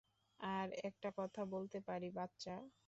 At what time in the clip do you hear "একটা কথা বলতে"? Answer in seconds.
0.83-1.79